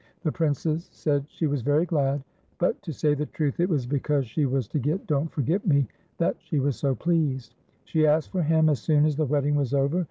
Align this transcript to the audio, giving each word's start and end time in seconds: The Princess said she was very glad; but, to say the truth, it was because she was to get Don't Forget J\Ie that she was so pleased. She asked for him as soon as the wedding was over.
The 0.23 0.31
Princess 0.31 0.89
said 0.91 1.25
she 1.29 1.45
was 1.45 1.61
very 1.61 1.85
glad; 1.85 2.23
but, 2.57 2.81
to 2.81 2.91
say 2.91 3.13
the 3.13 3.27
truth, 3.27 3.59
it 3.59 3.69
was 3.69 3.85
because 3.85 4.25
she 4.25 4.47
was 4.47 4.67
to 4.69 4.79
get 4.79 5.05
Don't 5.05 5.31
Forget 5.31 5.63
J\Ie 5.69 5.87
that 6.17 6.37
she 6.39 6.57
was 6.59 6.75
so 6.75 6.95
pleased. 6.95 7.53
She 7.83 8.07
asked 8.07 8.31
for 8.31 8.41
him 8.41 8.67
as 8.67 8.79
soon 8.81 9.05
as 9.05 9.15
the 9.15 9.25
wedding 9.27 9.53
was 9.53 9.75
over. 9.75 9.99